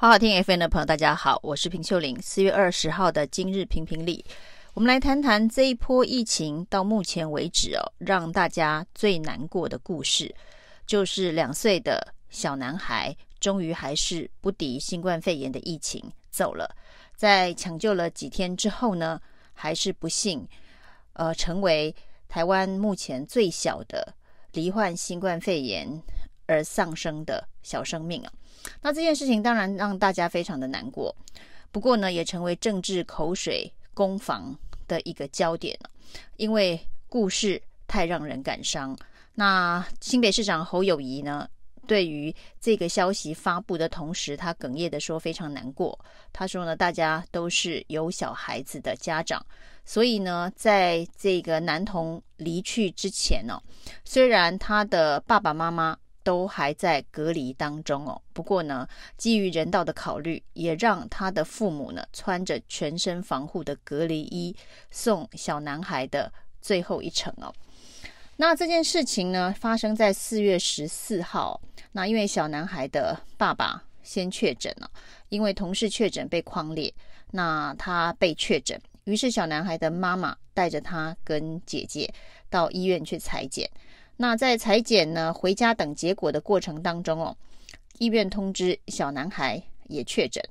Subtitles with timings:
[0.00, 2.16] 好好听 FM 的朋友，大家好，我是平秀玲。
[2.22, 4.24] 四月二十号的今日评评理，
[4.72, 10.32] 我们来谈谈这一波疫情到目前为止哦，让大家最难过的故事，
[10.86, 16.72] 就是两岁的小男孩终于还是不敌新冠肺炎的疫情走了。
[17.16, 19.20] 在抢救了几天之后呢，
[19.52, 20.46] 还是不幸，
[21.14, 21.92] 呃，成为
[22.28, 24.14] 台湾目前最小的
[24.52, 26.00] 罹患新冠肺炎
[26.48, 28.32] 而丧生的小生命啊。
[28.82, 31.14] 那这件事情当然让大家非常的难过，
[31.70, 34.54] 不过呢，也成为政治口水攻防
[34.88, 35.78] 的一个焦点，
[36.36, 38.98] 因为故事太让人感伤。
[39.34, 41.48] 那新北市长侯友谊呢，
[41.86, 45.96] 对于这个消息发布的同时，他哽咽的说非常难过。
[46.32, 49.40] 他说呢，大家都是有小孩子的家长，
[49.84, 53.62] 所以呢，在这个男童离去之前呢，
[54.04, 55.96] 虽然他的爸爸妈妈。
[56.28, 58.20] 都还在隔离当中哦。
[58.34, 58.86] 不过呢，
[59.16, 64.54] 基于人道的考虑，也让他的父母呢穿着全身防护的隔离衣
[64.90, 66.30] 送小男孩的
[66.60, 67.50] 最后一程哦。
[68.36, 71.58] 那这件事情呢，发生在四月十四号。
[71.92, 74.90] 那因为小男孩的爸爸先确诊了，
[75.30, 76.92] 因为同事确诊被框列，
[77.30, 82.12] 那他被确诊，于是小男孩的妈妈带着他跟姐姐
[82.50, 83.66] 到医院去采检。
[84.20, 87.36] 那在采检呢、回家等结果的过程当中哦，
[87.98, 90.42] 医院通知小男孩也确诊。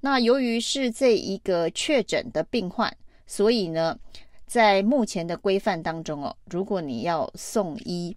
[0.00, 3.96] 那由于是这一个确诊的病患，所以呢，
[4.46, 8.16] 在目前的规范当中哦，如果你要送医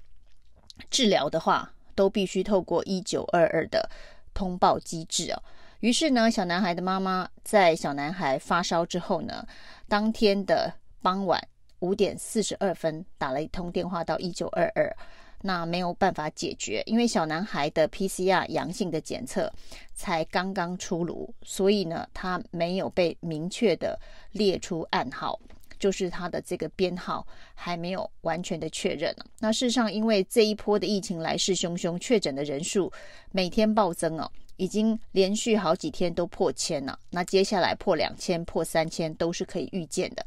[0.89, 3.87] 治疗的话，都必须透过一九二二的
[4.33, 5.43] 通报机制哦。
[5.81, 9.47] 于是呢，小男孩的妈妈在小男孩发烧之后呢，
[9.87, 10.73] 当天的
[11.03, 11.39] 傍晚。
[11.79, 14.95] 五点四十二分打了一通电话到一九二二，
[15.41, 19.51] 那没有办法解决，因为小男孩的 PCR 阳性的检测
[19.93, 23.99] 才刚刚出炉，所以呢，他没有被明确的
[24.31, 25.39] 列出暗号，
[25.77, 29.15] 就是他的这个编号还没有完全的确认。
[29.39, 32.91] 那事实上，因为这一波的疫情来势汹汹，确诊的人数
[33.31, 40.25] 每天暴增哦，已经连续好几天都破千了，那接下来破两千、破三千都是可以预见的。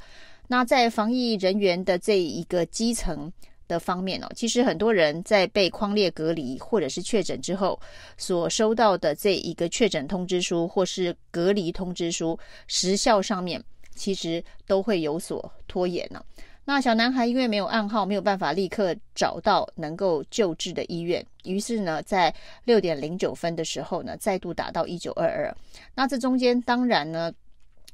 [0.53, 3.33] 那在防疫人员的这一个基层
[3.69, 7.81] 的方面哦，其实很多人在被框列隔离或者是确诊之后，
[8.19, 13.63] 所收到的这一个确诊通知书或是隔离通知书时效上面，
[13.95, 16.21] 其实都会有所拖延呢。
[16.65, 22.35] 那小男孩因为没有暗号，没有办法立刻找到能够救治的医院，于是呢，在
[22.65, 25.57] 六点零九分的时候呢，再度打到一九二二。
[25.95, 27.33] 那这中间当然呢。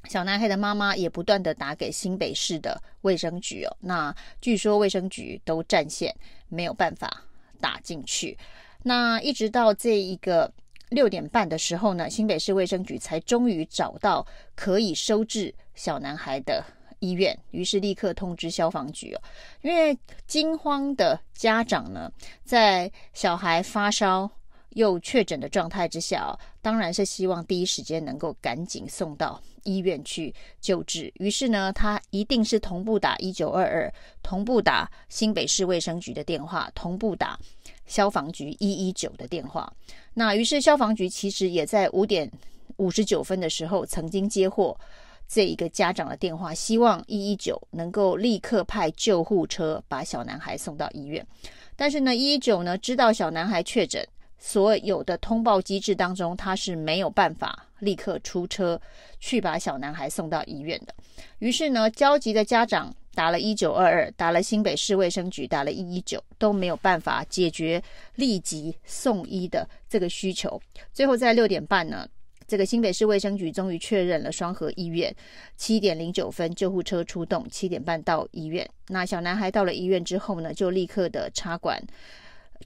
[0.09, 6.15] 小男孩的妈妈也不断地打给新北市的卫生局哦，那据说卫生局都占线，
[6.49, 7.22] 没有办法
[7.61, 8.37] 打进去。
[8.83, 10.53] 那一直到这一个
[10.91, 14.25] 六点半的时候呢，新北市卫生局才终于找到
[14.55, 16.65] 可以收治小男孩的
[17.00, 19.21] 医院，于是立刻通知消防局哦。
[19.62, 22.11] 因为惊慌的家长呢，
[22.45, 24.31] 在小孩发烧
[24.77, 29.43] 又确诊的状态之下哦，当然是希望第一时间能够赶紧送到。
[29.65, 33.93] 医院去救治，于是呢，他一定是同步打一九二二，
[34.23, 37.37] 同步打新北市卫生局的电话，同步打
[37.85, 39.73] 消防局一一九的电话。
[40.15, 42.31] 那于是消防局其实也在五点
[42.77, 44.79] 五十九分的时候曾经接获
[45.27, 51.27] 这一个家长的电话，希望一一九能够立刻派救护车把小男孩送到医院。
[51.75, 54.07] 但是呢，一一九呢知道小男孩确诊。
[54.39, 58.81] 所有的通报机制当中，他是没有办法立刻出车
[59.19, 60.95] 去把小男孩送到医院的。
[61.39, 67.83] 于是呢，焦急的家长打了一九二二，打了新北市卫生局，打了一一九，都没有办法解决
[68.17, 70.61] 立即送医的这个需求。
[70.93, 72.07] 最后在六点半呢，
[72.47, 75.15] 这个新北市卫生局终于确认了双和医院。
[75.57, 78.69] 七点零九分，救护车出动，七点半到医院。
[78.89, 81.83] 那小男孩到了医院之后呢，就立刻的插管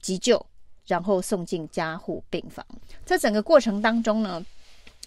[0.01, 0.45] 急救。
[0.87, 2.65] 然后送进加护病房。
[3.05, 4.45] 在整个过程当中呢，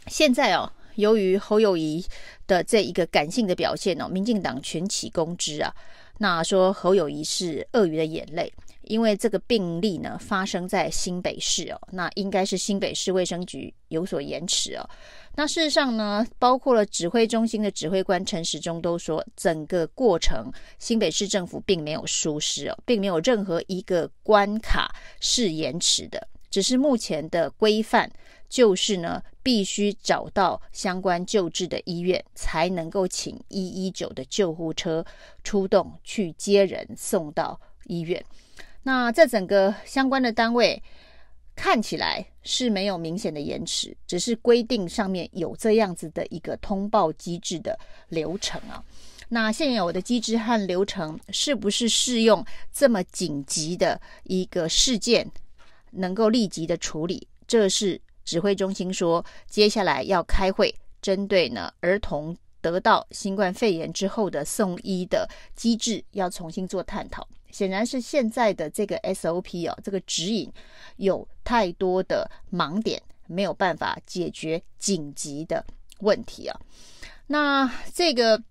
[0.07, 2.05] 现在哦，由于侯友谊
[2.47, 5.75] 的这一个感性的表现哦，民进党群起攻之啊，
[6.19, 8.53] 那说侯友谊是鳄鱼的眼泪。
[8.87, 14.89] 因为这个病例呢发生在新北市哦，那应该是新北市卫生局有所延迟哦。
[15.37, 28.09] 那事实上呢，包括了指挥中心的指挥官陈时中都说，整个过程新北市政府并没有疏失哦，并没有任何一个关卡是延迟的，只是目前的规范
[28.49, 35.05] 就是呢，必须找到相关救治的医院，才能够请一一九的救护车
[35.43, 38.25] 出动去接人送到医院。
[38.85, 40.81] 那这整个相关的单位
[41.57, 47.79] 看起来是没有明显的延迟，只是规定上面有这样子的一个通报机制的
[48.11, 48.85] 流程啊。
[49.31, 55.29] 那现有的机制和流程是不是适用这么紧急的一个事件，
[55.93, 57.27] 能够立即的处理？
[57.49, 65.27] 这是指挥中心说，接下来要开会，针对呢儿童得到新冠肺炎之后的送医的
[65.57, 67.27] 机制，要重新做探讨。
[67.55, 70.53] 显然是现在的这个 SOP 哦，这个指引
[70.97, 75.65] 有太多的盲点，没有办法解决紧急的
[76.01, 76.61] 问题啊。
[77.29, 78.43] 那这个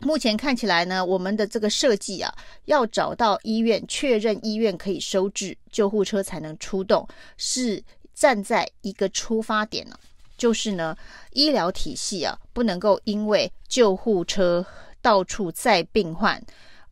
[0.00, 7.06] 目前看起来呢，我们的这个设计啊，要找到医院，确认医院可以收治，救护车才能出动，
[7.36, 7.80] 是
[8.12, 9.96] 站在一个出发点呢，
[10.36, 10.96] 就是呢，
[11.34, 14.66] 医疗体系啊，不能够因为救护车
[15.00, 16.42] 到处载病患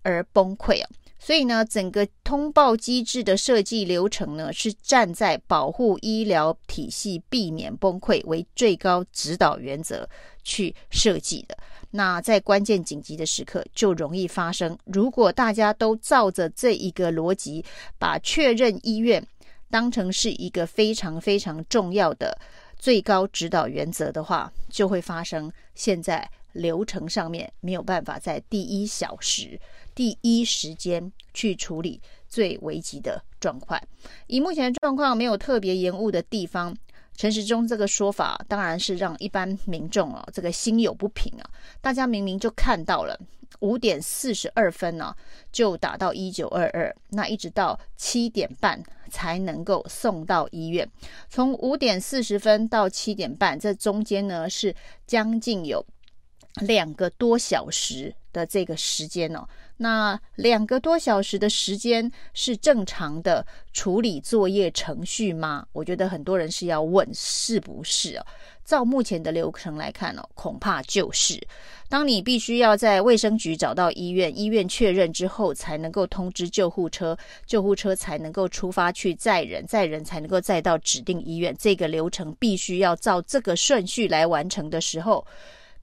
[0.02, 0.88] 而崩溃啊。
[1.18, 10.08] 所以呢，整个通报机制的设计流程呢，是站在保护医疗体系、避免崩溃为最高指导原则
[10.44, 11.58] 去设计的。
[11.90, 14.78] 那在关键紧急的时刻就容易发生。
[14.84, 17.64] 如果大家都照着这一个逻辑，
[17.98, 19.26] 把确认医院
[19.70, 22.38] 当成是一个非常非常重要的
[22.78, 29.58] 最高指导原则的话，就会发生现在流程上面没有办法在第一小时。
[29.98, 33.82] 第一时间去处理最危急的状况。
[34.28, 36.72] 以目前的状况没有特别延误的地方，
[37.16, 41.50] 陈时中这个说法当然是让一般民众啊这个心有不平啊。
[41.80, 43.18] 大家明明就看到了
[43.58, 45.12] 五点四十二分呢、
[45.50, 48.80] 就打到一九二二，那一直到七点半
[49.10, 50.88] 才能够送到医院。
[51.28, 54.72] 从五点四十分到七点半，这中间呢是
[55.08, 55.84] 将近有
[56.60, 59.46] 两个多小时的这个时间哦。
[59.76, 65.66] 那两个多小时的时间是正常的处理作业程序吗？
[65.72, 68.26] 我觉得很多人是要问是不是哦。
[68.64, 71.40] 照目前的流程来看哦，恐怕就是。
[71.88, 77.16] 当你必须要在卫生局找到医院，医院确认之后，才能够通知救护车，
[77.46, 81.54] 救护车才能够出发去载人，载人才能够载到指定医院。
[81.58, 85.24] 这个流程必须要照这个顺序来完成的时候。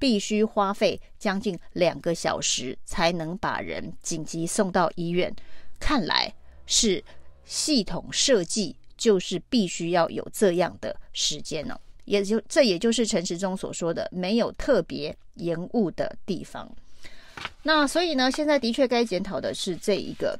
[0.05, 5.35] 必须花费将近两个小时才能把人紧急送到医院，
[5.79, 6.31] 看来
[6.67, 7.03] 是
[7.43, 16.71] 系统设计就是必须要有这样的时间哦，也就这也就是陈时中所说的没有特别延误的地方。
[17.63, 20.39] 那所以呢，现在的确该检讨的是这一个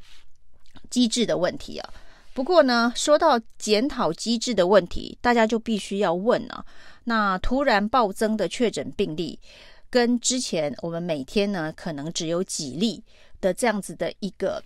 [0.92, 1.94] 机制的问题啊。
[2.36, 6.64] 不过呢，说到检讨机制的问题，大家就必须要问啊。
[7.06, 9.40] 那突然暴增的确诊病例，
[9.90, 13.04] 跟之前我们每天呢可能只有几例
[13.40, 14.62] 的这样子的一个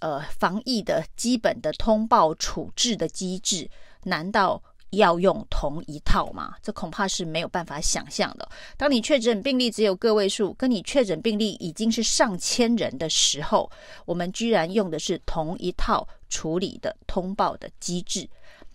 [0.00, 3.68] 呃防疫的基本的通报处置的机制，
[4.04, 6.54] 难道要用同一套吗？
[6.62, 8.48] 这恐怕是没有办法想象的。
[8.78, 13.70] 当你确诊病例只有个位数，跟你确诊病例已经是上千人的时候，
[14.06, 18.26] 我们居然用的是同一套处理的通报的机制，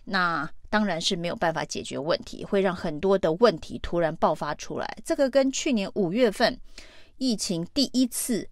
[0.04, 0.48] 那。
[0.70, 4.98] 当然是没有办法解决问题，会让很多的问题突然爆发出来。
[5.04, 6.58] 这个跟去年五月份
[7.16, 8.48] 疫情第一次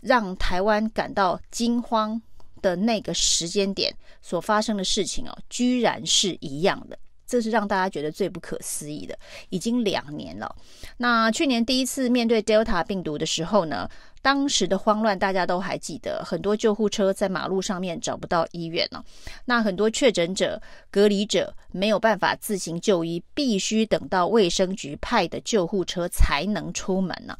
[0.00, 2.20] 让台湾感到惊慌
[2.62, 6.98] 的那个时间点所发生的事情哦，居然是一样的。
[7.30, 9.16] 这是让大家觉得最不可思议的，
[9.50, 10.52] 已经两年了。
[10.96, 13.88] 那去年第一次面对 Delta 病毒的时候呢，
[14.20, 19.04] 当时的慌乱大家都还记得，很多救护车在马路上面找不到医院了。
[19.44, 27.38] 那很多确诊者、隔离者没有办法自行就医，必须等到卫生局派的救护车才能出门呢。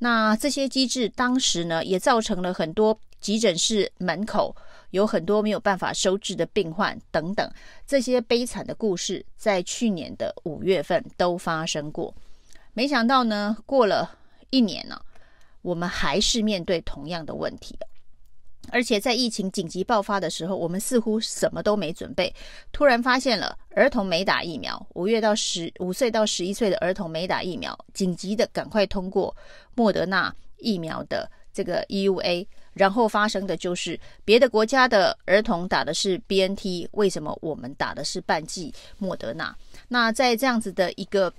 [0.00, 4.54] 那这些机制当时呢，也造成了很多急诊室门口。
[4.92, 7.50] 有很多没有办法收治的病患等等，
[7.86, 12.14] 这些悲惨的故事在去年的五月份都发生过。
[12.72, 14.18] 没想到呢，过了
[14.50, 15.04] 一年了，
[15.62, 17.76] 我们还是面对同样的问题。
[18.70, 22.32] 而且在疫情紧急爆发的时候，我们似乎什么都没准备，
[22.70, 29.34] 突然发现了儿童没打疫苗，五月到十五岁到十一岁的儿童没打疫苗，紧急的赶快通过
[29.74, 32.46] 莫德纳疫苗的这个 EUA。
[32.72, 39.54] 然后发生的就是别的国家的儿童打的是 BNT，为什么我们打的是半剂莫德纳？
[39.88, 41.32] 那在这样子的一个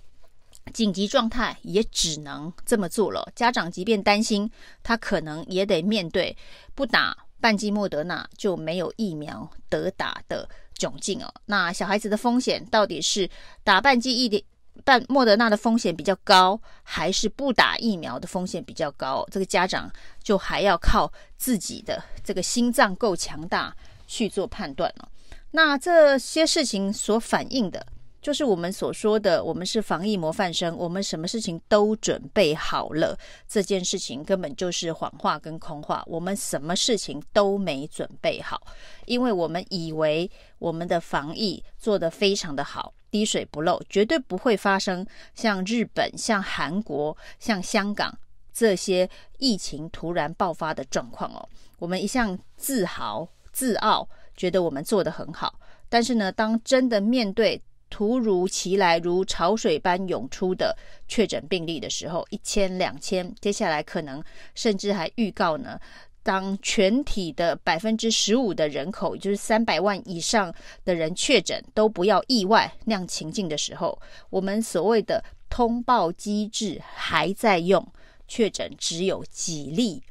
[0.74, 3.28] 紧急状态，也只能这么做了。
[3.36, 4.50] 家长即便担心，
[4.82, 6.36] 他可能也得面对
[6.76, 10.48] 不打半剂莫德纳就没有疫苗得打的
[10.78, 11.34] 窘境哦。
[11.46, 13.30] 那小孩子的风险到底是
[13.64, 14.42] 打半剂一点？
[14.84, 19.26] 但莫德纳的风险比较高，还是不打疫苗的风险比较高？
[19.32, 23.76] 这个家长就还要靠自己的这个心脏够强大
[24.08, 25.10] 去做判断了。
[25.52, 27.86] 那这些事情所反映的，
[28.22, 33.16] 就是我们所说的，我们是防疫模范生，我们什么事情都准备好了。
[33.48, 38.60] 这件事情根本就是谎话跟空话，我们什么事情都没准备好，
[39.06, 45.06] 因为我们以为我们的防疫做得非常的好，滴水不漏，绝对不会发生
[45.36, 48.18] 像日本、像韩国、像香港
[48.52, 51.48] 这些疫情突然爆发的状况哦。
[51.78, 60.76] 我们一向自豪自傲，觉得我们做得很好，但是呢，当真的面对突如其来、如潮水般涌出的
[61.08, 64.24] 确诊病例的时候，一千、两千，接下来可能
[64.56, 65.80] 甚至还预告呢。
[66.24, 70.54] 当全体的百分之十五的人口，也就是三百万以上
[70.86, 77.86] 的人确诊，都不要意外那样情境的时候，我们所谓的通报机制还在用，
[78.28, 80.02] 确诊只有几例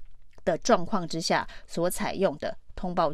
[0.44, 3.12] 的状况之下所采用的通报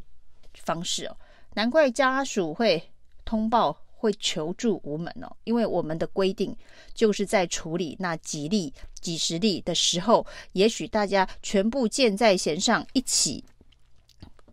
[0.55, 1.17] 方式哦，
[1.55, 2.91] 难怪家属会
[3.25, 3.79] 通报。
[3.99, 6.57] 会求助无门哦，因为我们的规定
[6.95, 13.45] 就是在处理那几例、几十例的时候，也许大家全部箭在弦上，一起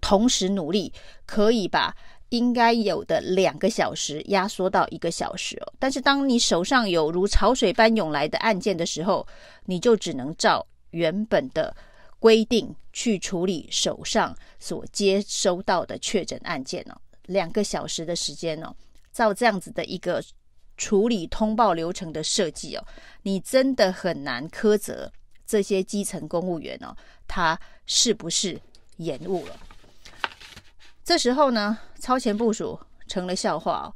[0.02, 0.92] 同时努力，
[1.28, 1.96] 可以把
[2.30, 5.74] 应该有的两个小时压缩到一个小时哦。
[5.78, 9.25] 但是当你手上有如潮水般涌来的案件的时候，
[9.66, 11.75] 你就只能照原本的
[12.18, 16.98] 规定去处理手上所接收到的确诊案件哦，
[17.28, 18.75] 两个小时的时间哦。
[19.15, 20.22] 照这样子的一个
[20.75, 22.86] 处理通报流程的设计哦，
[23.22, 25.10] 你真的很难苛责
[25.48, 26.93] 这些基层公务员哦，
[27.25, 28.60] 他是不是
[28.98, 29.57] 延误了？
[31.01, 33.88] 这时候呢，超前部署成了笑话哦。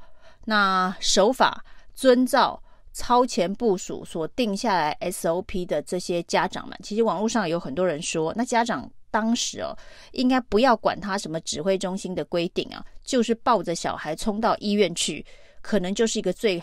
[0.45, 8.89] 那守法遵照超前部署所定下来 SOP 的这些家长们，其实网络上有很多人说，那家长。
[9.12, 9.75] 当时哦，
[10.12, 15.25] 应该不要管他什么指挥中心的规定啊，就是抱着小孩冲到医院去，
[15.62, 16.62] 可能就是一个最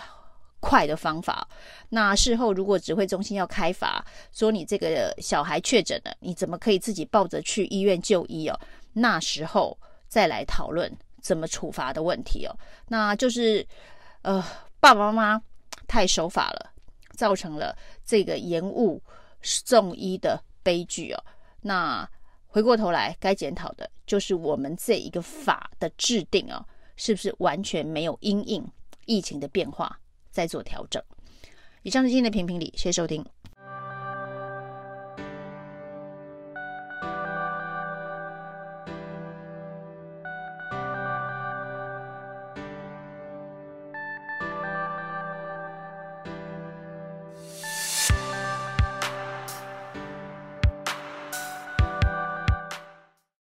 [0.61, 1.47] 快的方法。
[1.88, 8.59] 那事后如果指挥中心要开罚，说你这个小孩确诊了，你怎么可以自己抱着去医院就医哦？
[8.93, 9.76] 那时候
[10.09, 12.57] 再来讨论怎么处罚的问题哦。
[12.88, 13.67] 那就是
[14.23, 14.45] 呃，
[14.79, 15.43] 爸爸妈妈
[15.88, 16.73] 太守法了，
[17.17, 19.03] 造成了这个延误
[19.43, 21.25] 送医的悲剧哦。
[21.61, 22.09] 那。
[22.56, 26.64] 回过头来，该检讨的就是我们这一个法的制定啊，
[26.96, 28.66] 是不是完全没有因应
[29.04, 31.02] 疫情的变化在做调整？
[31.82, 33.22] 以上是今天的评评理，谢谢收听。